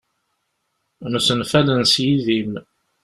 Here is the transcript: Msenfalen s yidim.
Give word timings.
Msenfalen 1.11 1.83
s 1.91 1.93
yidim. 2.03 2.51